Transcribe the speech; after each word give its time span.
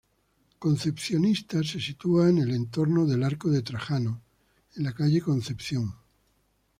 Concepcionistas 0.63 1.67
se 1.67 1.79
sitúa 1.79 2.27
en 2.31 2.39
el 2.39 2.49
entorno 2.55 3.05
del 3.05 3.21
Arco 3.21 3.51
de 3.51 3.61
Trajano, 3.61 4.19
en 4.75 4.85
la 4.85 4.93
calle 4.93 5.21
Concepción. 5.21 5.93